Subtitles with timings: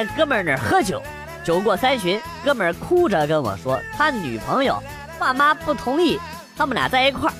[0.00, 1.02] 在哥们儿那儿喝酒，
[1.44, 4.82] 酒过三巡，哥们儿哭着跟我说，他女朋友
[5.18, 6.18] 爸妈不同意
[6.56, 7.34] 他们俩在一块儿。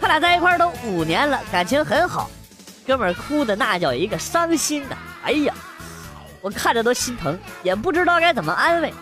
[0.00, 2.28] 他俩在一块儿都五年了，感情很好。
[2.84, 4.96] 哥们儿哭的那叫一个伤心呐！
[5.22, 5.54] 哎呀，
[6.40, 8.92] 我看着都心疼，也不知道该怎么安慰。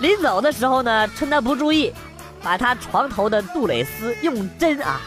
[0.00, 1.94] 临走的时候呢，趁他不注意，
[2.42, 5.00] 把他床头的杜蕾斯用针啊，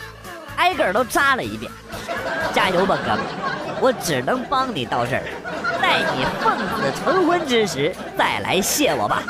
[0.56, 1.70] 挨个都扎了一遍。
[2.54, 3.20] 加油吧，哥们！
[3.82, 5.24] 我只能帮你到这儿，
[5.84, 9.22] 待你奉子成婚之时再来谢我吧。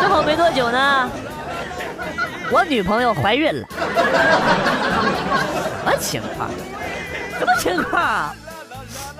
[0.00, 1.10] 之后没多久呢，
[2.50, 3.68] 我女朋友怀孕了。
[5.78, 6.50] 什么情况？
[7.38, 8.34] 什么情况？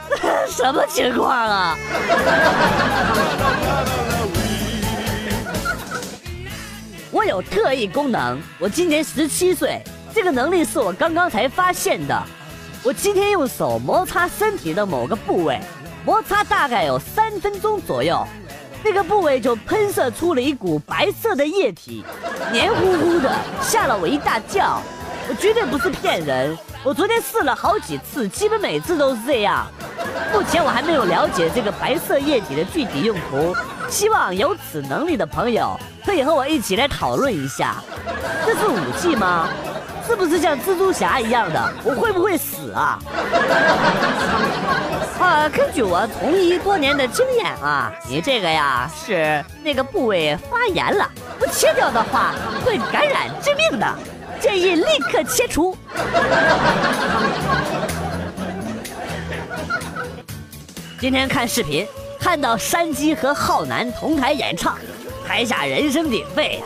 [0.48, 1.76] 什么情况啊？
[7.10, 9.82] 我有特异功能，我今年十七岁，
[10.14, 12.22] 这个能力是我刚刚才发现的。
[12.84, 15.60] 我今天用手摩擦身体的某个部位，
[16.04, 18.24] 摩擦大概有三分钟左右，
[18.84, 22.04] 那个部位就喷射出了一股白色的液体，
[22.52, 24.80] 黏糊糊的，吓了我一大跳。
[25.28, 29.66] 我绝对不是骗人，我昨天试了好几次，基本每次都是这样。
[30.32, 33.54] 目前我还没有了解这个白色液体的具体用途，
[33.90, 37.82] 希望有此能力的朋友可以和我一起来讨论一下。
[38.46, 39.48] 这是武器吗？
[40.08, 41.70] 是不是像蜘蛛侠一样的？
[41.84, 42.98] 我会不会死啊？
[45.20, 51.06] 啊，根据我从医多年的经验啊，你这个呀是那个部位发炎了，
[51.38, 53.86] 不切掉的话会感染致命的，
[54.40, 55.76] 建议立刻切除。
[60.98, 61.86] 今天看视频，
[62.18, 64.78] 看到山鸡和浩南同台演唱，
[65.26, 66.62] 台下人声鼎沸呀。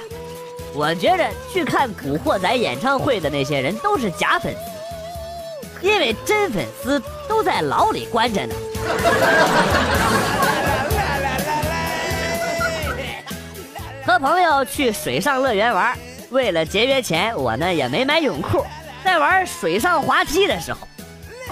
[0.75, 8.55] 我觉着去看《古惑仔》演唱会的那些人都是假粉丝，因为真粉丝都在牢里关着呢。
[14.05, 15.97] 和朋友去水上乐园玩，
[16.31, 18.65] 为了节约钱，我呢也没买泳裤，
[19.05, 20.89] 在玩水上滑梯的时候，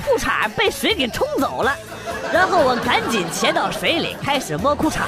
[0.02, 1.76] 裤衩被水给冲走了。
[2.32, 5.02] 然后我赶紧潜到水里开始摸裤衩，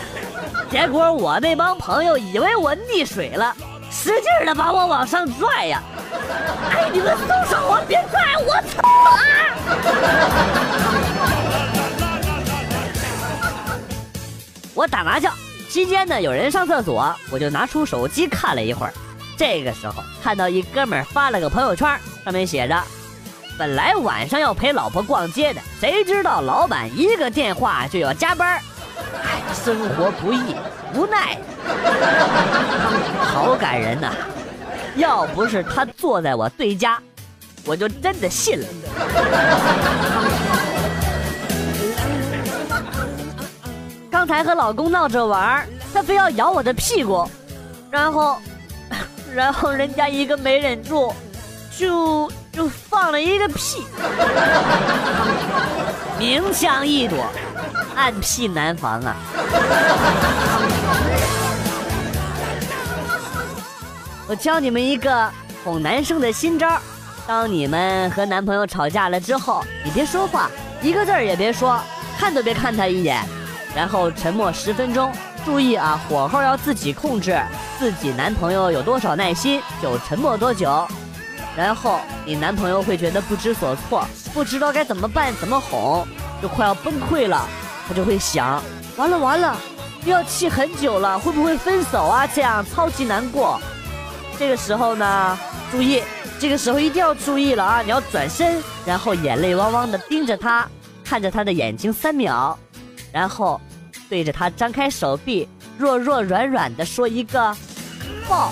[0.70, 3.54] 结果我那帮朋友以为我溺水了，
[3.92, 5.82] 使劲的把我往上拽呀！
[6.70, 8.54] 哎，你们松手啊，别拽我！
[8.72, 8.82] 操
[9.12, 9.20] 啊！
[14.74, 15.30] 我打麻将
[15.68, 18.92] 期间呢，有人上厕所，我就拿出手机看了一会儿。
[19.36, 21.86] 这个时候看到一哥们发了个朋友圈，
[22.24, 22.82] 上面写着。
[23.58, 28.58] 本来晚上要陪老婆逛街的，谁知道老板一个电话就要加班
[29.22, 30.56] 哎，生活不易，
[30.94, 31.38] 无奈，
[33.20, 34.10] 好感人呐！
[34.96, 36.98] 要不是他坐在我对家，
[37.64, 38.66] 我就真的信了。
[44.10, 47.28] 刚才和老公闹着玩，他非要咬我的屁股，
[47.90, 48.38] 然后，
[49.34, 51.14] 然后人家一个没忍住，
[51.78, 52.30] 就。
[52.52, 53.86] 就放了一个屁，
[56.18, 57.24] 明枪易躲，
[57.96, 59.16] 暗屁难防啊！
[64.28, 65.30] 我教你们一个
[65.64, 66.80] 哄男生的新招：
[67.26, 70.50] 当你们和男朋友吵架了之后，你别说话，
[70.80, 71.80] 一个字儿也别说，
[72.18, 73.20] 看都别看他一眼，
[73.74, 75.12] 然后沉默十分钟。
[75.44, 77.36] 注意啊，火候要自己控制，
[77.76, 80.86] 自己男朋友有多少耐心就沉默多久。
[81.56, 86.06] 然后你男朋友会觉得不知所措，不知道该怎么办，怎么哄，
[86.40, 87.44] 就快要崩溃了。
[87.88, 88.62] 他就会想，
[88.96, 89.56] 完了完了，
[90.04, 92.24] 又要气很久了，会不会分手啊？
[92.24, 93.60] 这样超级难过。
[94.42, 95.38] 这个时候呢，
[95.70, 96.02] 注意，
[96.40, 97.80] 这个时候一定要注意了啊！
[97.80, 100.68] 你要转身，然后眼泪汪汪的盯着他，
[101.04, 102.58] 看着他的眼睛三秒，
[103.12, 103.60] 然后
[104.10, 105.48] 对着他张开手臂，
[105.78, 107.56] 弱弱软软的说一个
[108.28, 108.50] 抱，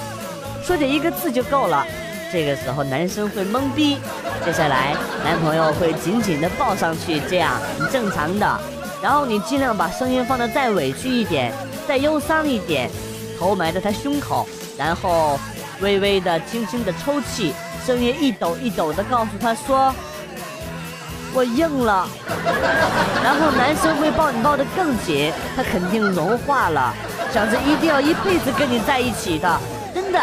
[0.63, 1.85] 说这一个字就够了。
[2.31, 3.99] 这个时候男生会懵逼，
[4.45, 4.95] 接下来
[5.25, 8.61] 男朋友会紧紧的抱上去，这样很正常的。
[9.03, 11.53] 然后你尽量把声音放的再委屈一点，
[11.89, 12.89] 再忧伤一点，
[13.37, 14.49] 头埋在他胸口，
[14.79, 15.37] 然后
[15.81, 17.55] 微微的、轻轻的抽泣，
[17.87, 19.95] 声音一抖一抖的告诉他说
[21.33, 22.09] ：“我硬了。”
[23.25, 26.95] 然后男生会抱你抱得更紧，他肯定融化了，
[27.33, 29.61] 想着一定要一辈子跟你在一起的。
[29.93, 30.21] 真的，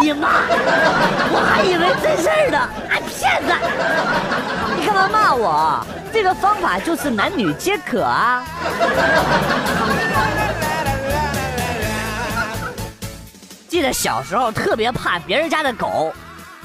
[0.00, 0.28] 你妈！
[1.30, 3.54] 我还以为真事儿呢，还骗子！
[4.76, 5.86] 你干嘛骂我？
[6.12, 8.44] 这个方法就是男女皆可啊。
[13.72, 16.12] 记得小时候特别怕别人家的狗，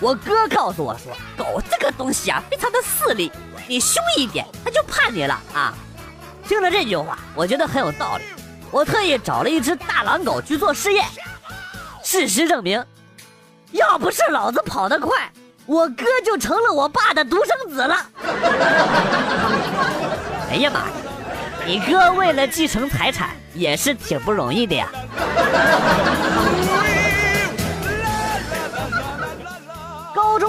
[0.01, 1.89] 我哥告诉我说，狗这个。
[1.97, 3.31] 东西啊，非常的势利，
[3.65, 5.73] 你凶一点，它就怕你了啊。
[6.45, 8.25] 听了这句话，我觉得很有道理。
[8.71, 11.05] 我特意找了一只大狼狗去做试验，
[12.03, 12.83] 事实证明，
[13.71, 15.31] 要不是老子跑得快，
[15.65, 18.05] 我哥就成了我爸的独生子了。
[20.51, 20.87] 哎呀妈呀，
[21.65, 24.89] 你哥为了继承财产也是挺不容易的呀。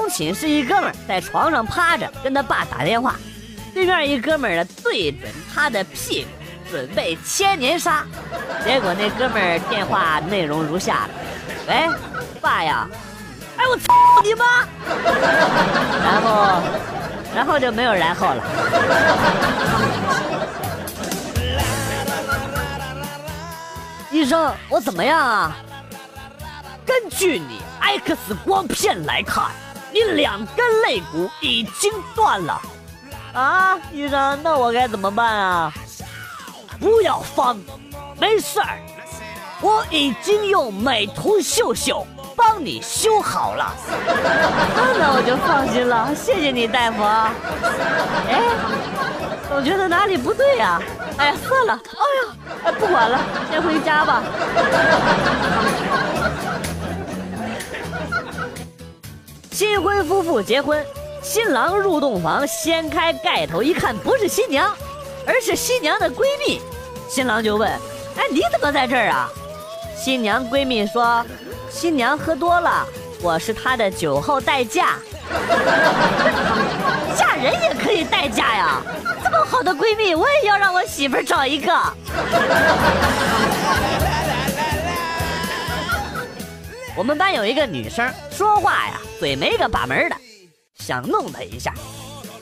[0.08, 3.16] 寝室一哥们在床上趴着，跟他爸打电话，
[3.74, 6.28] 对面一哥们呢对准他的屁股。
[6.70, 8.04] 准备千年杀，
[8.62, 11.08] 结果那哥们儿电话内容如下：
[11.66, 11.88] 喂，
[12.42, 12.86] 爸呀，
[13.56, 14.68] 哎我操你妈！
[16.04, 16.62] 然后，
[17.34, 18.44] 然后就没有然后了。
[24.10, 25.56] 医生，我怎么样啊？
[26.84, 29.46] 根据你 X 光片来看，
[29.98, 32.60] 你两根肋骨已经断了。
[33.34, 35.72] 啊，医生，那我该怎么办啊？
[36.80, 37.58] 不要慌，
[38.20, 38.78] 没事儿，
[39.60, 42.06] 我已经用美图秀秀
[42.36, 43.74] 帮你修好了。
[44.98, 47.02] 那我就放心了，谢谢你，大夫。
[48.28, 48.42] 哎，
[49.48, 50.80] 总觉得哪里不对呀？
[51.18, 52.32] 哎呀，算了，哎呀，
[52.64, 53.18] 哎，不管了，
[53.50, 54.22] 先回家吧。
[59.58, 60.86] 新婚夫妇结婚，
[61.20, 64.72] 新郎入洞房，掀开盖头一看，不是新娘。
[65.26, 66.60] 而是新娘的闺蜜，
[67.08, 67.68] 新郎就问
[68.16, 69.28] ：“哎，你怎么在这儿啊？”
[69.98, 71.26] 新娘闺蜜说
[71.68, 72.86] ：“新娘喝多了，
[73.20, 74.94] 我是她的酒后代驾。
[77.18, 78.80] 嫁人也可以代驾呀！
[79.24, 81.72] 这么好的闺蜜，我也要让我媳妇找一个。”
[86.98, 90.16] 我们班有一个女生，说话呀嘴没个把门的，
[90.80, 91.72] 想弄她一下，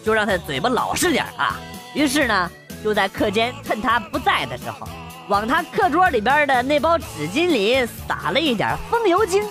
[0.03, 1.61] 就让她嘴巴老实点啊。
[1.93, 2.51] 于是呢。
[2.85, 4.87] 就在课间趁她不在的时候，
[5.29, 9.43] 往她课桌里边的那包纸巾里撒了一点风油精。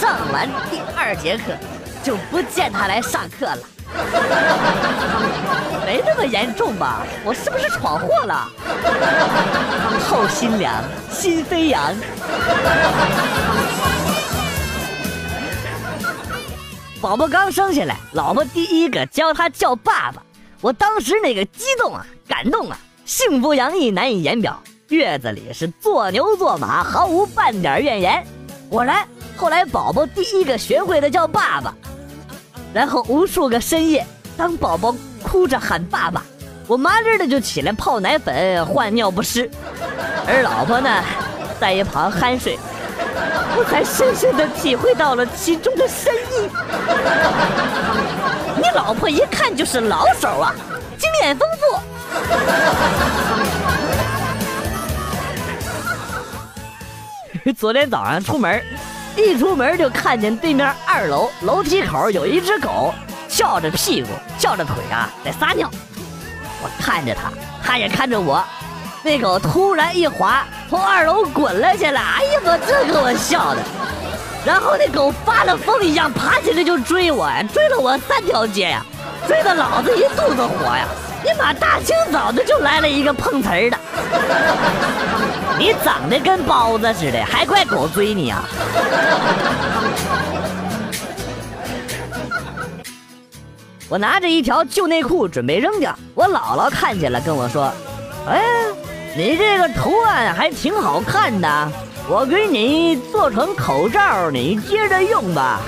[0.00, 1.52] 上完第二节课，
[2.02, 3.58] 就不见她来上课了。
[5.86, 7.06] 没那么严重吧？
[7.24, 8.50] 我是不是闯祸了？
[10.10, 11.94] 后心凉，心飞扬。
[17.00, 20.20] 宝宝刚生下来，老婆第一个教他叫爸爸。
[20.60, 28.26] 我当时那个激动啊，感动啊，幸福洋溢难以言表，月子里是做牛做马，毫无半点怨言。
[28.68, 29.06] 果然，
[29.36, 31.72] 后来宝宝第一个学会的叫爸爸，
[32.74, 34.04] 然后无数个深夜，
[34.36, 34.92] 当宝宝
[35.22, 36.24] 哭着喊爸爸，
[36.66, 39.48] 我麻利的就起来泡奶粉换尿不湿，
[40.26, 41.04] 而老婆呢，
[41.60, 42.58] 在一旁酣睡，
[43.58, 46.48] 我才深深的体会到了其中的深意。
[48.56, 50.54] 你老婆一看就是老手啊，
[50.96, 51.80] 经验丰富。
[57.52, 58.62] 昨天早上出门，
[59.16, 62.94] 一出门就看见对面二楼楼梯口有一只狗，
[63.28, 65.68] 翘着屁股，翘着腿啊，在撒尿。
[66.62, 67.32] 我看着它，
[67.64, 68.40] 它也看着我。
[69.02, 72.00] 那狗突然一滑，从二楼滚了下来。
[72.00, 73.60] 哎呀妈，这给我笑的。
[74.44, 78.84] 然后那狗发了疯一样爬起来就追我，追了我三条街呀，
[79.26, 80.86] 追的老子一肚子火呀！
[81.24, 83.76] 你妈大清早的就来了一个碰瓷儿的，
[85.58, 88.44] 你长得跟包子似的，还怪狗追你啊！
[93.88, 97.72] 我拿着一条旧内裤准备扔掉，我姥姥看见了跟我说
[98.30, 98.40] ：“哎，
[99.18, 101.72] 你这个图案还挺好看的。”
[102.08, 105.58] 我给你做成口罩，你接着用吧。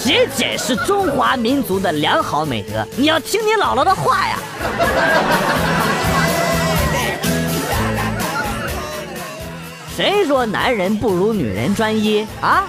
[0.00, 4.38] 节俭是中华民族的良好美德，你要听你姥姥的话呀。
[9.96, 12.64] 谁说男人不如女人专一啊？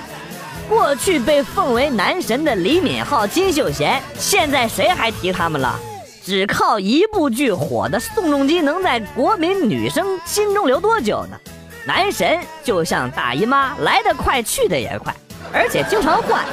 [0.68, 5.80] 过去被奉为男神的李敏镐、金秀贤，现在谁还提他们了？
[6.26, 11.38] 只靠一部剧火的宋仲基能在国民女生心中留多久呢？
[11.86, 15.14] 男神就像大姨妈，来得快，去得也快，
[15.54, 16.44] 而且经常换。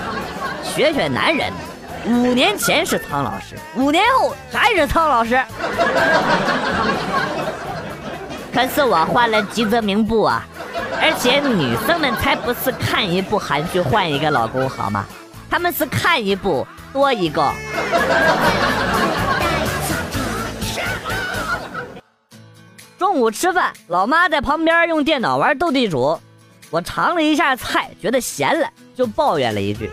[0.63, 1.51] 学学男人，
[2.05, 5.43] 五年前是汤老师，五年后还是汤老师。
[8.53, 10.45] 可是我换了吉泽明步啊，
[11.01, 15.07] 而且女生们才不是看一部韩剧换一个老公好吗？
[15.51, 17.51] 他们是看一部多一个。
[23.03, 26.17] 中午吃饭，老妈在旁边用电脑玩斗地主，
[26.71, 29.91] 我尝了一下菜，觉得咸了，就抱怨了一句：“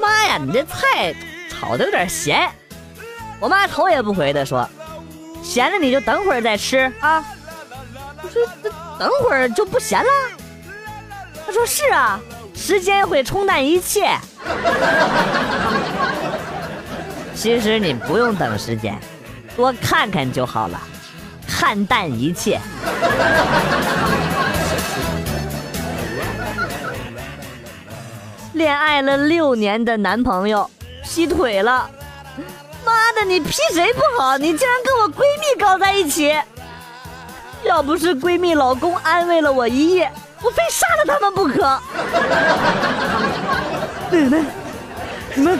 [0.00, 1.12] 妈呀，你这菜
[1.50, 2.48] 炒的有点咸。”
[3.42, 4.70] 我妈头也不回的说
[5.42, 7.24] ：“咸了你就等会儿再吃啊。”
[8.22, 8.40] 我说
[9.00, 10.08] ：“等会儿就不咸了？”
[11.44, 12.20] 他说：“是啊，
[12.54, 14.16] 时间会冲淡一切。
[17.34, 18.96] ”其实你不用等时间，
[19.56, 20.80] 多看看就好了，
[21.58, 22.60] 看淡一切。
[28.52, 30.70] 恋爱了六年的男朋友
[31.02, 31.90] 劈腿了，
[32.86, 34.38] 妈的，你劈谁不好？
[34.38, 36.32] 你竟然跟我闺蜜搞在一起！
[37.64, 40.08] 要不是闺蜜老公安慰了我一夜，
[40.40, 41.80] 我非杀了他们不可。
[44.12, 44.44] 奶奶，
[45.34, 45.58] 你们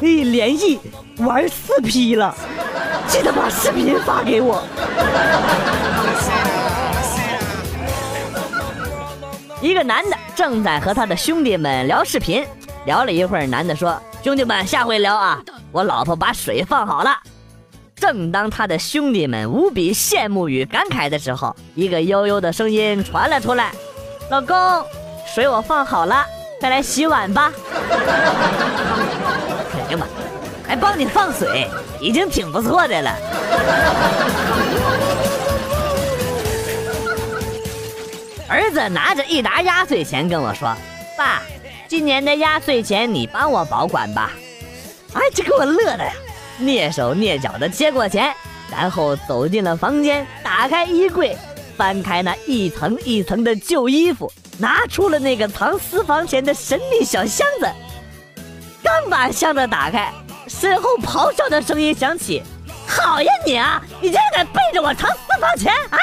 [0.00, 0.80] 可以联系。
[1.18, 2.32] 玩四 P 了，
[3.08, 4.62] 记得把视频发给我。
[9.60, 12.46] 一个男的正在和他的兄弟们聊视频，
[12.84, 17.16] 聊了一会儿，男的说：“兄弟们，下回聊啊，我老婆把水放好了。”
[17.96, 23.72] 正当他的兄弟们无比羡慕与感慨的时候，一个悠悠的声音传了出来
[24.30, 24.56] ：“老公，
[25.26, 26.24] 水我放好了，
[26.60, 27.50] 快来洗碗吧。”
[30.68, 31.66] 还帮你放水，
[31.98, 33.16] 已经挺不错的了。
[38.46, 40.76] 儿子拿着一沓压岁钱跟我说
[41.16, 41.42] ：“爸，
[41.88, 44.32] 今年的压岁钱你帮我保管吧。”
[45.14, 46.12] 哎，这给我乐的呀！
[46.60, 48.30] 蹑手蹑脚的接过钱，
[48.70, 51.34] 然后走进了房间，打开衣柜，
[51.78, 57.66] 翻开那一层一层的旧衣服，拿出了那个藏私房钱的神秘小箱子。
[58.82, 60.12] 刚把箱子打开。
[60.48, 62.42] 身后咆哮的声音响起
[62.86, 63.82] ：“好呀你啊！
[64.00, 65.98] 你竟然敢背着我藏私房钱啊！”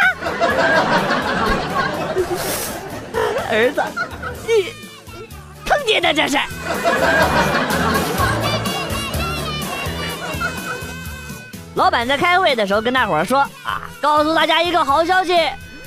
[3.50, 3.82] 儿子，
[4.48, 4.74] 你
[5.66, 6.38] 坑爹的这是！
[11.76, 15.34] 老板在开会的时候跟大伙说：“啊，告诉大家一个好消息，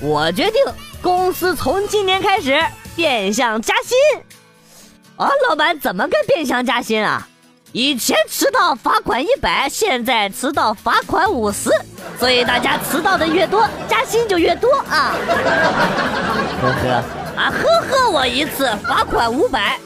[0.01, 0.61] 我决定
[1.03, 2.59] 公司从今年开始
[2.97, 3.97] 变相加薪。”
[5.17, 7.28] 啊，老板怎么个变相加薪啊？
[7.73, 11.71] 以前迟到罚款一百，现在迟到罚款五十，
[12.19, 15.13] 所以大家迟到的越多，加薪就越多啊！
[16.63, 16.89] 呵呵
[17.37, 19.79] 啊，呵呵，我一次罚款五百。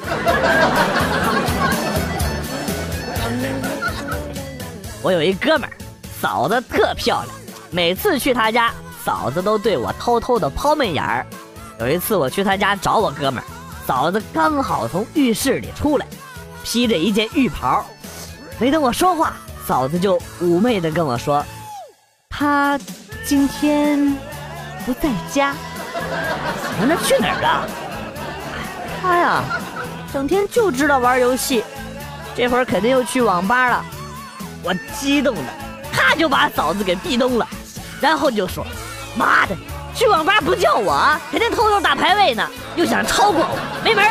[5.03, 5.73] 我有一哥们儿，
[6.21, 7.37] 嫂子特漂亮，
[7.73, 8.73] 每次去他家，
[9.05, 11.27] 嫂子都对我偷偷的抛媚眼儿。
[11.81, 13.45] 有一次我去他家找我哥们儿，
[13.89, 16.07] 嫂子刚好从浴室里出来。
[16.65, 17.85] 披着一件浴袍，
[18.59, 19.35] 没等我说话，
[19.67, 21.45] 嫂子就妩媚的跟我说
[22.31, 22.79] ：“他
[23.25, 24.17] 今天
[24.87, 25.55] 不在家。”
[26.81, 27.69] 那他去哪儿了？
[29.01, 29.43] 他呀，
[30.13, 31.63] 整天就知道玩游戏，
[32.35, 33.85] 这会儿肯定又去网吧了。
[34.63, 35.43] 我激动的，
[35.93, 37.47] 他就把嫂子给壁咚了，
[38.01, 38.65] 然后就说
[39.17, 39.57] ：“妈的，
[39.95, 44.05] 去网吧不叫我，肯定偷偷打排位呢，又想超过我，没门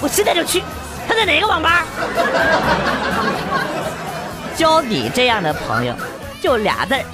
[0.00, 0.62] 我现在就去。”
[1.10, 1.84] 他在哪个网吧？
[4.56, 5.92] 交你这样的朋友，
[6.40, 7.04] 就俩字儿，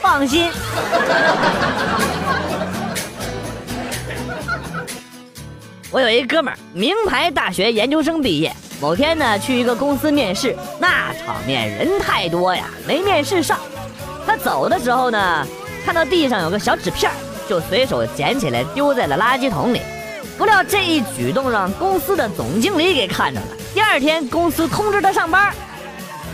[0.00, 0.48] 放心。
[5.90, 8.54] 我有一哥们，名牌大学研究生毕业。
[8.80, 13.58] 某天呢，去一个公司面试，那场面人太多呀，没面试上。
[14.24, 15.44] 他走的时候呢，
[15.84, 17.10] 看到地上有个小纸片，
[17.48, 19.80] 就随手捡起来丢在了垃圾桶里。
[20.36, 23.46] 不料这一举动让公司的总经理给看着了。
[23.72, 25.52] 第二天，公司通知他上班。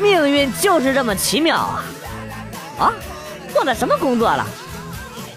[0.01, 1.85] 命运就是这么奇妙啊！
[2.79, 2.93] 啊，
[3.53, 4.45] 做了什么工作了？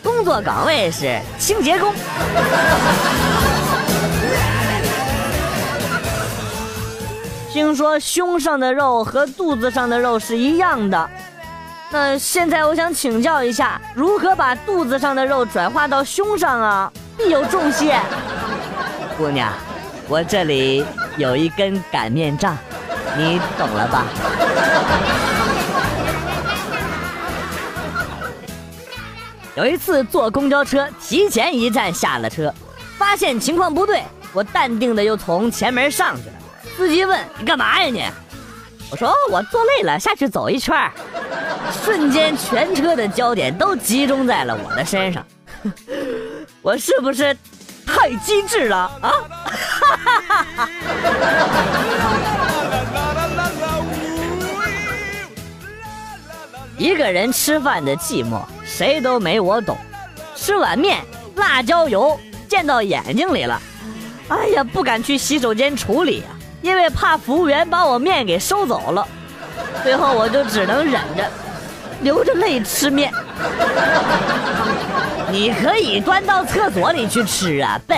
[0.01, 1.93] 工作岗位是清洁工。
[7.51, 11.09] 听说胸上的肉和肚子上的肉是一样的。
[11.91, 16.91] 那现在我想请教一下，如何把肚子上的肉转化到胸上啊？
[17.17, 17.99] 必有重谢。
[19.17, 19.53] 姑娘，
[20.09, 20.85] 我这里
[21.17, 22.57] 有一根擀面杖，
[23.17, 24.05] 你懂了吧？
[29.55, 32.53] 有一次坐公交车，提前一站下了车，
[32.97, 34.03] 发现情况不对，
[34.33, 36.33] 我淡定的又从前门上去了。
[36.75, 38.03] 司机问：“你干嘛呀你？”
[38.91, 40.75] 我说：“我坐累了，下去走一圈。”
[41.85, 45.25] 瞬间，全车的焦点都集中在了我的身上，
[46.61, 47.35] 我是不是？
[48.05, 49.11] 太机智了啊！
[56.77, 59.75] 一个人吃饭的寂寞，谁都没我懂。
[60.35, 61.03] 吃碗面，
[61.35, 63.59] 辣椒油溅到眼睛里了，
[64.27, 66.27] 哎呀，不敢去洗手间处理呀，
[66.61, 69.07] 因为怕服务员把我面给收走了，
[69.81, 71.27] 最后我就只能忍着，
[72.01, 73.11] 流着泪吃面。
[75.31, 77.97] 你可以端到厕所里去吃啊，笨！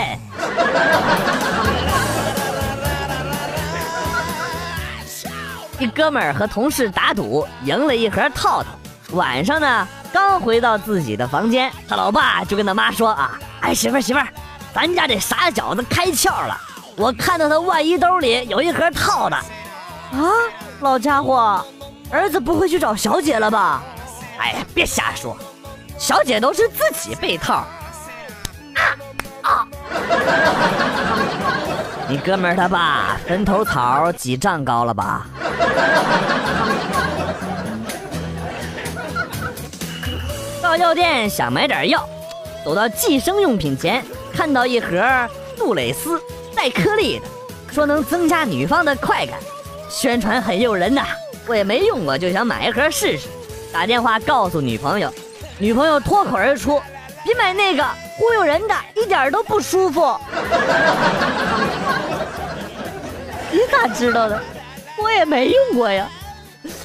[5.80, 8.70] 一哥们儿和同事打赌，赢了一盒套套。
[9.12, 14.28] 晚上呢，刚回到自己的房间，他老爸就跟他妈说啊：“哎，媳妇儿媳妇儿，
[14.74, 16.60] 咱家这傻小子开窍了，
[16.96, 19.36] 我看到他外衣兜里有一盒套的。”
[20.14, 20.32] 啊，
[20.80, 21.64] 老家伙，
[22.10, 23.84] 儿子不会去找小姐了吧？
[24.40, 25.38] 哎呀，别瞎说，
[25.98, 27.66] 小姐都是自己被套。
[28.75, 28.82] 啊
[29.42, 29.68] 啊！
[32.08, 35.25] 你哥们他爸坟头草几丈高了吧？
[40.62, 42.08] 到药店想买点药，
[42.63, 45.01] 走到计生用品前，看到一盒
[45.58, 46.22] 杜蕾斯
[46.56, 47.25] 带颗粒的，
[47.74, 49.39] 说能增加女方的快感，
[49.89, 51.04] 宣传很诱人呐。
[51.48, 53.27] 我也没用过，就想买一盒试试。
[53.72, 55.13] 打电话告诉女朋友，
[55.60, 56.80] 女朋友脱口而出
[57.26, 57.84] ：“别买那个，
[58.16, 60.02] 忽悠人的，一点都不舒服。
[63.52, 64.40] ”你咋知道的？
[65.02, 66.08] 我也没用过呀。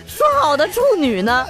[0.07, 1.47] 说好的处女呢？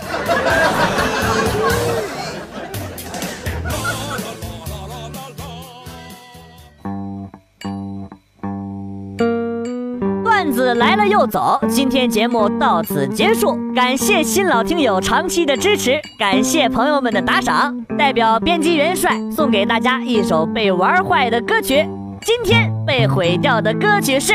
[10.72, 21.86] 子来了又走，今天节目到此结束，感谢新老听友长期的支持，感谢朋友们的打赏，代表编辑元帅送给大家一首被玩坏的歌曲。
[22.22, 24.32] 今天被毁掉的歌曲是。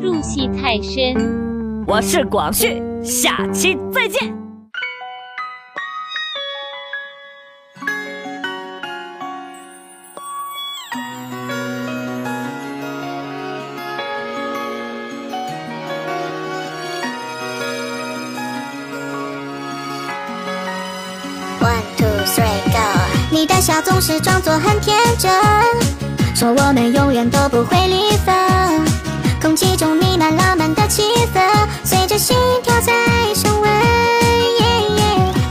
[0.00, 4.39] 入戏太深，我是广旭，下期再见。
[23.40, 25.32] 你的笑总是装作很天真，
[26.34, 28.34] 说我们永远都不会离分。
[29.40, 31.40] 空气中弥漫浪漫的气氛，
[31.82, 32.92] 随着心跳在
[33.34, 33.70] 升温。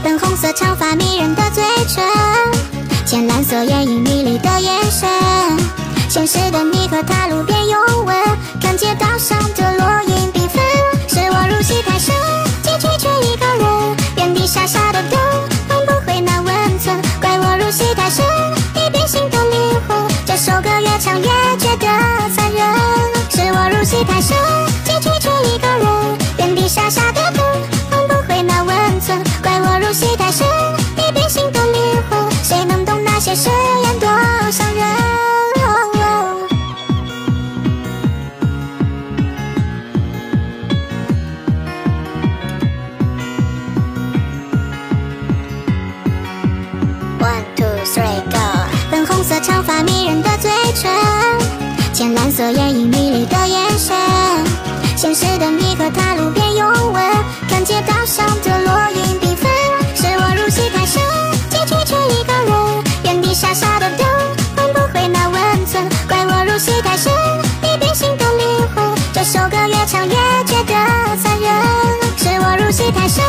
[0.04, 2.04] 粉红色长发迷人的嘴唇，
[3.04, 5.08] 浅蓝色眼影迷离的眼神。
[6.08, 8.16] 现实的你和他路边拥吻，
[8.62, 9.99] 看街道上的落
[52.70, 53.96] 影迷离的眼神，
[54.96, 57.02] 现实的你和他路边拥吻，
[57.48, 59.50] 看街道上的落英缤纷。
[59.96, 61.02] 是我入戏太深，
[61.50, 64.06] 结局却一个人原地傻傻的等，
[64.56, 65.84] 换不回那温存？
[66.08, 67.12] 怪我入戏太深，
[67.62, 68.94] 已变心的灵魂。
[69.12, 70.14] 这首歌越唱越
[70.46, 71.50] 觉得残忍。
[72.18, 73.24] 是我入戏太深，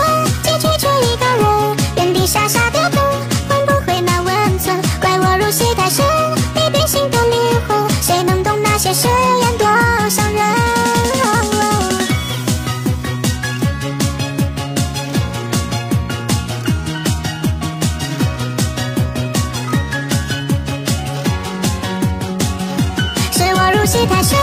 [23.92, 24.41] 是他。